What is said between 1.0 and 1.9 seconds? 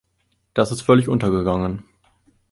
untergegangen.